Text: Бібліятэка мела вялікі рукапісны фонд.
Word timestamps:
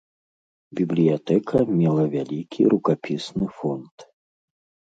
Бібліятэка 0.77 1.57
мела 1.81 2.03
вялікі 2.15 2.61
рукапісны 2.75 3.45
фонд. 3.59 3.93